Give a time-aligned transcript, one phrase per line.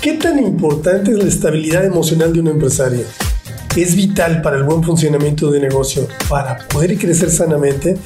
[0.00, 3.00] ¿Qué tan importante es la estabilidad emocional de un empresario?
[3.74, 7.96] Es vital para el buen funcionamiento de negocio, para poder crecer sanamente,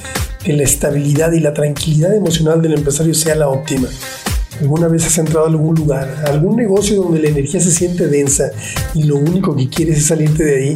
[0.43, 3.87] que la estabilidad y la tranquilidad emocional del empresario sea la óptima.
[4.59, 8.49] ¿Alguna vez has entrado a algún lugar, algún negocio donde la energía se siente densa
[8.95, 10.75] y lo único que quieres es salirte de ahí?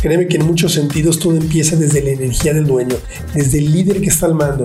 [0.00, 2.96] Créeme que en muchos sentidos todo empieza desde la energía del dueño,
[3.34, 4.64] desde el líder que está al mando.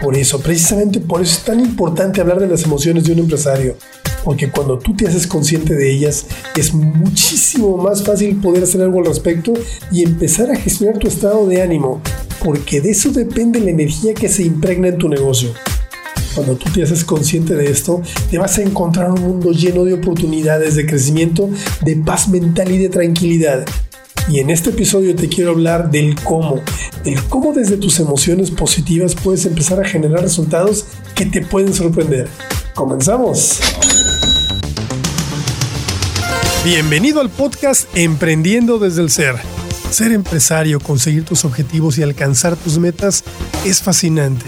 [0.00, 3.76] Por eso, precisamente por eso es tan importante hablar de las emociones de un empresario,
[4.24, 6.26] porque cuando tú te haces consciente de ellas
[6.56, 9.54] es muchísimo más fácil poder hacer algo al respecto
[9.90, 12.02] y empezar a gestionar tu estado de ánimo,
[12.44, 15.54] porque de eso depende la energía que se impregna en tu negocio.
[16.34, 19.94] Cuando tú te haces consciente de esto, te vas a encontrar un mundo lleno de
[19.94, 21.48] oportunidades de crecimiento,
[21.80, 23.64] de paz mental y de tranquilidad.
[24.28, 26.60] Y en este episodio te quiero hablar del cómo,
[27.04, 32.28] del cómo desde tus emociones positivas puedes empezar a generar resultados que te pueden sorprender.
[32.74, 33.60] ¡Comenzamos!
[36.64, 39.36] Bienvenido al podcast Emprendiendo desde el Ser.
[39.90, 43.22] Ser empresario, conseguir tus objetivos y alcanzar tus metas
[43.64, 44.46] es fascinante.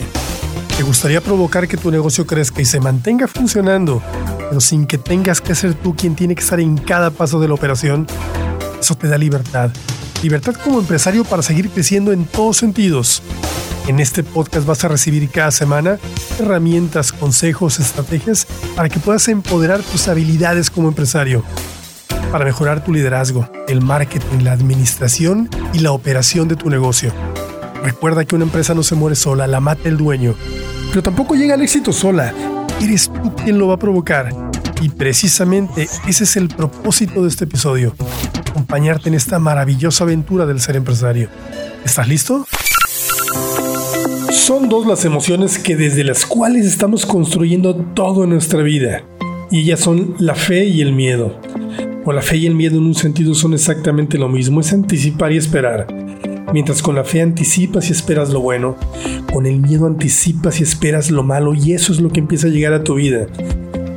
[0.76, 4.02] ¿Te gustaría provocar que tu negocio crezca y se mantenga funcionando,
[4.48, 7.48] pero sin que tengas que ser tú quien tiene que estar en cada paso de
[7.48, 8.06] la operación?
[8.80, 9.70] Eso te da libertad.
[10.22, 13.22] Libertad como empresario para seguir creciendo en todos sentidos.
[13.86, 15.98] En este podcast vas a recibir cada semana
[16.38, 21.44] herramientas, consejos, estrategias para que puedas empoderar tus habilidades como empresario
[22.30, 27.12] para mejorar tu liderazgo, el marketing, la administración y la operación de tu negocio.
[27.82, 30.34] Recuerda que una empresa no se muere sola, la mata el dueño.
[30.90, 32.34] Pero tampoco llega al éxito sola.
[32.80, 34.30] Eres tú quien lo va a provocar.
[34.80, 37.94] Y precisamente ese es el propósito de este episodio.
[38.58, 41.28] Acompañarte en esta maravillosa aventura del ser empresario.
[41.84, 42.44] ¿Estás listo?
[44.32, 49.04] Son dos las emociones que desde las cuales estamos construyendo todo en nuestra vida.
[49.52, 51.40] Y ellas son la fe y el miedo
[52.12, 55.36] la fe y el miedo en un sentido son exactamente lo mismo, es anticipar y
[55.36, 55.86] esperar.
[56.52, 58.76] Mientras con la fe anticipas y esperas lo bueno,
[59.32, 62.50] con el miedo anticipas y esperas lo malo y eso es lo que empieza a
[62.50, 63.26] llegar a tu vida.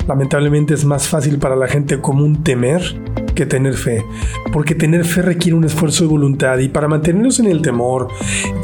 [0.08, 3.01] Lamentablemente es más fácil para la gente común temer
[3.34, 4.04] que tener fe,
[4.52, 8.08] porque tener fe requiere un esfuerzo de voluntad y para mantenernos en el temor,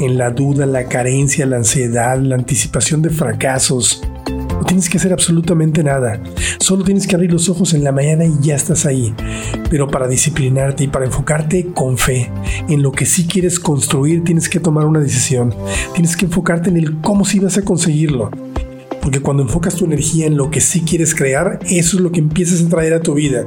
[0.00, 4.02] en la duda, la carencia, la ansiedad, la anticipación de fracasos,
[4.58, 6.20] no tienes que hacer absolutamente nada.
[6.58, 9.14] Solo tienes que abrir los ojos en la mañana y ya estás ahí.
[9.70, 12.28] Pero para disciplinarte y para enfocarte con fe
[12.68, 15.54] en lo que sí quieres construir, tienes que tomar una decisión.
[15.94, 18.30] Tienes que enfocarte en el cómo sí vas a conseguirlo.
[19.08, 22.20] Porque cuando enfocas tu energía en lo que sí quieres crear, eso es lo que
[22.20, 23.46] empiezas a traer a tu vida.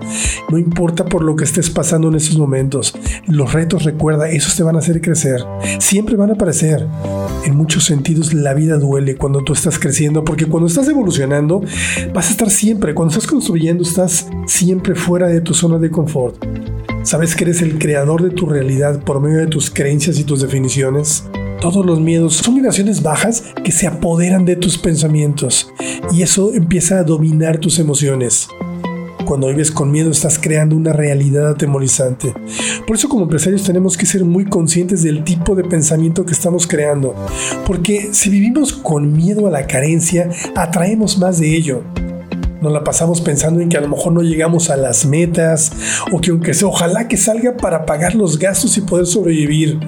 [0.49, 2.95] No importa por lo que estés pasando en estos momentos.
[3.27, 5.45] Los retos, recuerda, esos te van a hacer crecer.
[5.77, 6.88] Siempre van a aparecer.
[7.45, 11.61] En muchos sentidos la vida duele cuando tú estás creciendo, porque cuando estás evolucionando,
[12.11, 16.43] vas a estar siempre, cuando estás construyendo, estás siempre fuera de tu zona de confort.
[17.03, 20.41] ¿Sabes que eres el creador de tu realidad por medio de tus creencias y tus
[20.41, 21.23] definiciones?
[21.61, 25.72] Todos los miedos son vibraciones bajas que se apoderan de tus pensamientos
[26.11, 28.47] y eso empieza a dominar tus emociones.
[29.27, 32.33] Cuando vives con miedo estás creando una realidad atemorizante.
[32.88, 36.66] Por eso como empresarios tenemos que ser muy conscientes del tipo de pensamiento que estamos
[36.66, 37.13] creando.
[37.67, 41.83] Porque si vivimos con miedo a la carencia, atraemos más de ello.
[42.59, 45.72] Nos la pasamos pensando en que a lo mejor no llegamos a las metas
[46.11, 49.79] o que aunque sea, ojalá que salga para pagar los gastos y poder sobrevivir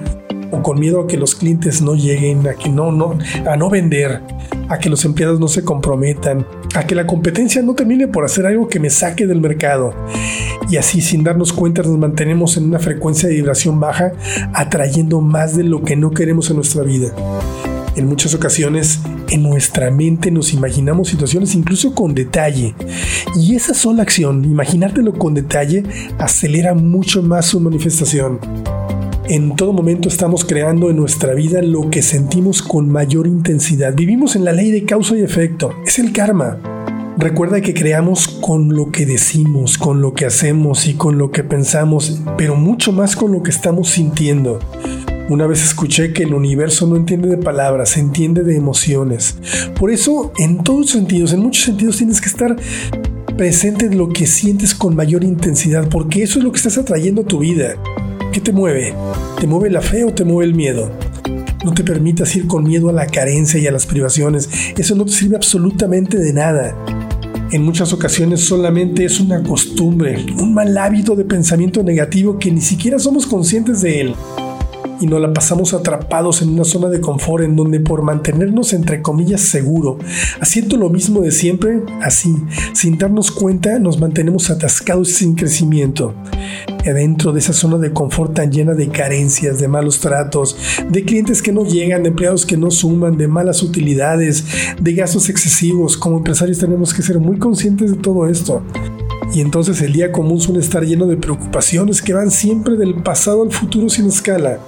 [0.62, 4.20] con miedo a que los clientes no lleguen, a que no, no, a no vender,
[4.68, 8.46] a que los empleados no se comprometan, a que la competencia no termine por hacer
[8.46, 9.94] algo que me saque del mercado.
[10.70, 14.12] Y así sin darnos cuenta nos mantenemos en una frecuencia de vibración baja,
[14.52, 17.14] atrayendo más de lo que no queremos en nuestra vida.
[17.96, 19.00] En muchas ocasiones
[19.30, 22.74] en nuestra mente nos imaginamos situaciones incluso con detalle.
[23.36, 25.84] Y esa sola acción, imaginártelo con detalle,
[26.18, 28.40] acelera mucho más su manifestación.
[29.26, 33.94] En todo momento estamos creando en nuestra vida lo que sentimos con mayor intensidad.
[33.94, 35.72] Vivimos en la ley de causa y efecto.
[35.86, 36.58] Es el karma.
[37.16, 41.42] Recuerda que creamos con lo que decimos, con lo que hacemos y con lo que
[41.42, 44.58] pensamos, pero mucho más con lo que estamos sintiendo.
[45.30, 49.38] Una vez escuché que el universo no entiende de palabras, entiende de emociones.
[49.80, 52.56] Por eso, en todos sentidos, en muchos sentidos, tienes que estar
[53.38, 57.22] presente en lo que sientes con mayor intensidad, porque eso es lo que estás atrayendo
[57.22, 57.76] a tu vida.
[58.34, 58.92] ¿Qué te mueve?
[59.38, 60.90] ¿Te mueve la fe o te mueve el miedo?
[61.64, 64.50] No te permitas ir con miedo a la carencia y a las privaciones.
[64.76, 66.76] Eso no te sirve absolutamente de nada.
[67.52, 72.60] En muchas ocasiones solamente es una costumbre, un mal hábito de pensamiento negativo que ni
[72.60, 74.14] siquiera somos conscientes de él.
[75.00, 79.02] Y nos la pasamos atrapados en una zona de confort en donde por mantenernos entre
[79.02, 79.98] comillas seguro,
[80.40, 82.34] haciendo lo mismo de siempre, así,
[82.72, 86.14] sin darnos cuenta, nos mantenemos atascados sin crecimiento.
[86.84, 90.56] Y adentro de esa zona de confort tan llena de carencias, de malos tratos,
[90.90, 94.44] de clientes que no llegan, de empleados que no suman, de malas utilidades,
[94.80, 98.62] de gastos excesivos, como empresarios tenemos que ser muy conscientes de todo esto.
[99.34, 103.42] Y entonces el día común suele estar lleno de preocupaciones que van siempre del pasado
[103.42, 104.60] al futuro sin escala.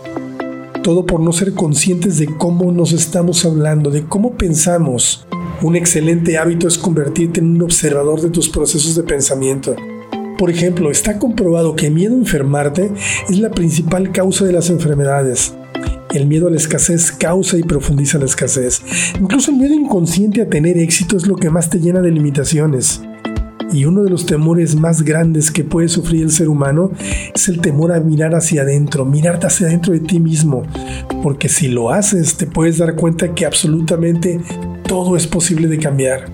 [0.83, 5.25] Todo por no ser conscientes de cómo nos estamos hablando, de cómo pensamos.
[5.63, 9.77] Un excelente hábito es convertirte en un observador de tus procesos de pensamiento.
[10.37, 12.91] Por ejemplo, está comprobado que el miedo a enfermarte
[13.29, 15.55] es la principal causa de las enfermedades.
[16.13, 18.83] El miedo a la escasez causa y profundiza la escasez.
[19.21, 23.01] Incluso el miedo inconsciente a tener éxito es lo que más te llena de limitaciones.
[23.73, 26.91] Y uno de los temores más grandes que puede sufrir el ser humano
[27.35, 30.63] es el temor a mirar hacia adentro, mirarte hacia adentro de ti mismo.
[31.23, 34.41] Porque si lo haces, te puedes dar cuenta que absolutamente
[34.87, 36.31] todo es posible de cambiar.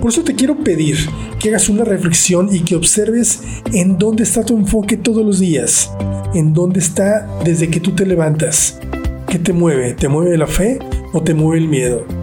[0.00, 0.96] Por eso te quiero pedir
[1.38, 3.40] que hagas una reflexión y que observes
[3.72, 5.90] en dónde está tu enfoque todos los días,
[6.34, 8.78] en dónde está desde que tú te levantas.
[9.28, 9.94] ¿Qué te mueve?
[9.94, 10.78] ¿Te mueve la fe
[11.12, 12.13] o te mueve el miedo?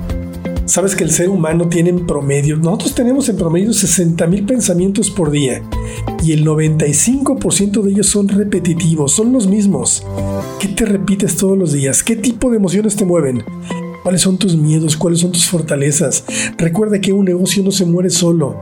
[0.71, 5.11] Sabes que el ser humano tiene en promedio, nosotros tenemos en promedio 60 mil pensamientos
[5.11, 5.61] por día
[6.23, 10.01] y el 95% de ellos son repetitivos, son los mismos.
[10.61, 12.03] ¿Qué te repites todos los días?
[12.03, 13.43] ¿Qué tipo de emociones te mueven?
[14.01, 14.95] ¿Cuáles son tus miedos?
[14.95, 16.23] ¿Cuáles son tus fortalezas?
[16.57, 18.57] Recuerda que un negocio no se muere solo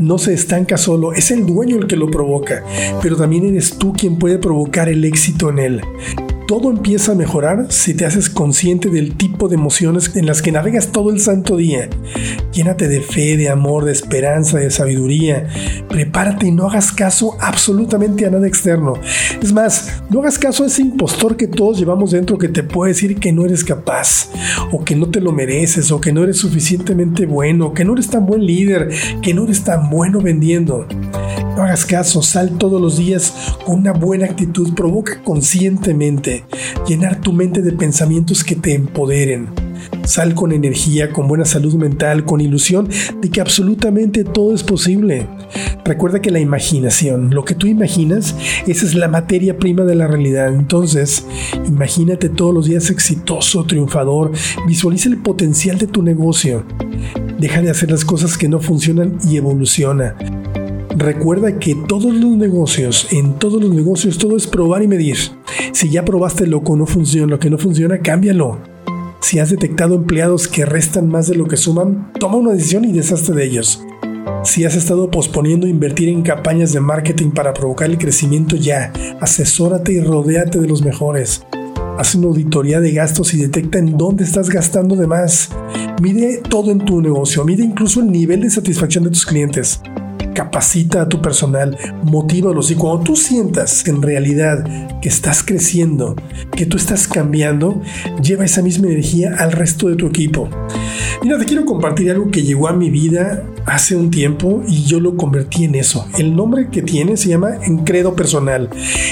[0.00, 2.62] no se estanca solo, es el dueño el que lo provoca,
[3.02, 5.80] pero también eres tú quien puede provocar el éxito en él.
[6.48, 10.50] Todo empieza a mejorar si te haces consciente del tipo de emociones en las que
[10.50, 11.90] navegas todo el santo día.
[12.54, 15.46] Llénate de fe, de amor, de esperanza, de sabiduría.
[15.90, 18.94] Prepárate y no hagas caso absolutamente a nada externo.
[19.42, 22.92] Es más, no hagas caso a ese impostor que todos llevamos dentro que te puede
[22.92, 24.30] decir que no eres capaz,
[24.72, 28.08] o que no te lo mereces, o que no eres suficientemente bueno, que no eres
[28.08, 28.88] tan buen líder,
[29.20, 30.86] que no eres tan bueno vendiendo.
[31.58, 33.34] No hagas caso, sal todos los días
[33.66, 36.37] con una buena actitud, provoca conscientemente
[36.86, 39.48] llenar tu mente de pensamientos que te empoderen.
[40.04, 42.88] Sal con energía, con buena salud mental, con ilusión
[43.20, 45.26] de que absolutamente todo es posible.
[45.84, 48.34] Recuerda que la imaginación, lo que tú imaginas,
[48.66, 50.54] esa es la materia prima de la realidad.
[50.54, 51.24] Entonces,
[51.66, 54.32] imagínate todos los días exitoso, triunfador,
[54.66, 56.64] visualiza el potencial de tu negocio.
[57.38, 60.16] Deja de hacer las cosas que no funcionan y evoluciona.
[60.96, 65.16] Recuerda que todos los negocios, en todos los negocios, todo es probar y medir.
[65.72, 68.58] Si ya probaste lo que no funciona, lo que no funciona, cámbialo.
[69.20, 72.92] Si has detectado empleados que restan más de lo que suman, toma una decisión y
[72.92, 73.82] deshazte de ellos.
[74.44, 79.92] Si has estado posponiendo invertir en campañas de marketing para provocar el crecimiento ya, asesórate
[79.92, 81.44] y rodéate de los mejores.
[81.98, 85.50] Haz una auditoría de gastos y detecta en dónde estás gastando de más.
[86.00, 89.80] Mide todo en tu negocio, mide incluso el nivel de satisfacción de tus clientes
[90.38, 96.14] capacita a tu personal, motívalos y cuando tú sientas en realidad que estás creciendo,
[96.56, 97.82] que tú estás cambiando,
[98.22, 100.48] lleva esa misma energía al resto de tu equipo.
[101.24, 105.00] Mira, te quiero compartir algo que llegó a mi vida hace un tiempo y yo
[105.00, 106.06] lo convertí en eso.
[106.16, 108.70] El nombre que tiene se llama Encredo Personal.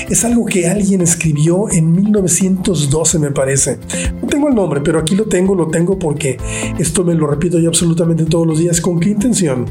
[0.08, 3.78] Es algo que alguien escribió en 1912 me parece.
[4.22, 6.38] No tengo el nombre, pero aquí lo tengo, lo tengo porque
[6.78, 8.80] esto me lo repito yo absolutamente todos los días.
[8.80, 9.66] ¿Con qué intención?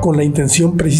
[0.00, 0.91] Con la intención precisamente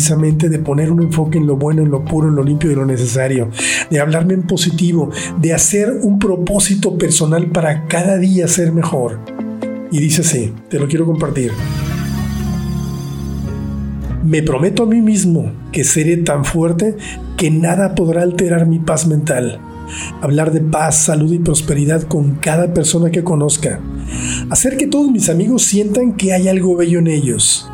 [0.48, 2.86] de poner un enfoque en lo bueno, en lo puro, en lo limpio y lo
[2.86, 3.50] necesario.
[3.90, 9.18] De hablarme en positivo, de hacer un propósito personal para cada día ser mejor.
[9.90, 11.52] Y dice así, te lo quiero compartir.
[14.24, 16.96] Me prometo a mí mismo que seré tan fuerte
[17.36, 19.60] que nada podrá alterar mi paz mental.
[20.20, 23.80] Hablar de paz, salud y prosperidad con cada persona que conozca.
[24.48, 27.68] Hacer que todos mis amigos sientan que hay algo bello en ellos.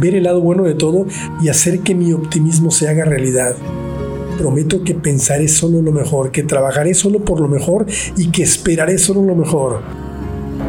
[0.00, 1.06] Ver el lado bueno de todo
[1.42, 3.56] y hacer que mi optimismo se haga realidad.
[4.38, 7.86] Prometo que pensaré solo lo mejor, que trabajaré solo por lo mejor
[8.16, 9.80] y que esperaré solo lo mejor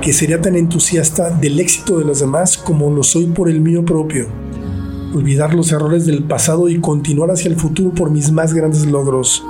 [0.01, 3.83] que sería tan entusiasta del éxito de los demás como lo soy por el mío
[3.83, 4.27] propio.
[5.13, 9.43] Olvidar los errores del pasado y continuar hacia el futuro por mis más grandes logros.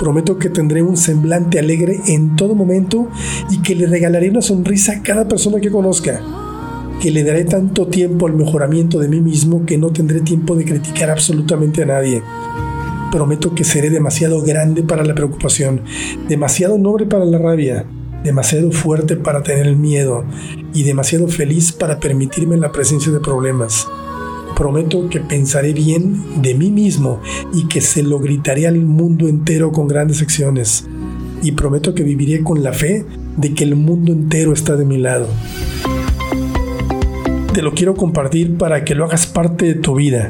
[0.00, 3.08] Prometo que tendré un semblante alegre en todo momento
[3.50, 6.20] y que le regalaré una sonrisa a cada persona que conozca.
[7.00, 10.64] Que le daré tanto tiempo al mejoramiento de mí mismo que no tendré tiempo de
[10.64, 12.22] criticar absolutamente a nadie.
[13.12, 15.82] Prometo que seré demasiado grande para la preocupación,
[16.28, 17.84] demasiado noble para la rabia,
[18.24, 20.24] demasiado fuerte para tener miedo
[20.72, 23.86] y demasiado feliz para permitirme la presencia de problemas.
[24.56, 27.20] Prometo que pensaré bien de mí mismo
[27.52, 30.86] y que se lo gritaré al mundo entero con grandes acciones.
[31.42, 33.04] y prometo que viviré con la fe
[33.36, 35.28] de que el mundo entero está de mi lado
[37.54, 40.28] te lo quiero compartir para que lo hagas parte de tu vida.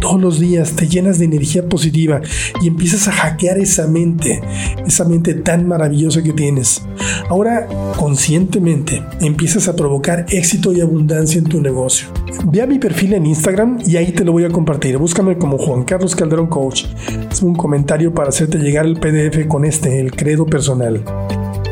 [0.00, 2.20] Todos los días te llenas de energía positiva
[2.60, 4.42] y empiezas a hackear esa mente,
[4.84, 6.82] esa mente tan maravillosa que tienes.
[7.30, 12.08] Ahora, conscientemente, empiezas a provocar éxito y abundancia en tu negocio.
[12.46, 14.98] Ve a mi perfil en Instagram y ahí te lo voy a compartir.
[14.98, 16.86] Búscame como Juan Carlos Calderón Coach.
[17.30, 21.04] Es un comentario para hacerte llegar el PDF con este, el credo personal.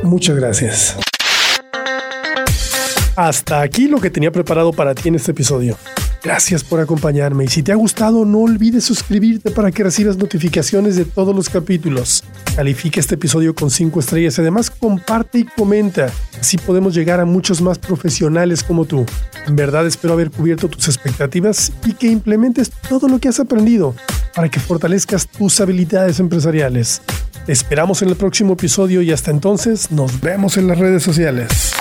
[0.05, 0.97] Muchas gracias.
[3.17, 5.77] Hasta aquí lo que tenía preparado para ti en este episodio.
[6.23, 10.95] Gracias por acompañarme y si te ha gustado no olvides suscribirte para que recibas notificaciones
[10.95, 12.23] de todos los capítulos.
[12.55, 16.11] Califica este episodio con 5 estrellas y además comparte y comenta.
[16.41, 19.05] Así podemos llegar a muchos más profesionales como tú.
[19.47, 23.95] En verdad espero haber cubierto tus expectativas y que implementes todo lo que has aprendido
[24.35, 27.03] para que fortalezcas tus habilidades empresariales.
[27.45, 31.73] Te esperamos en el próximo episodio y hasta entonces nos vemos en las redes sociales.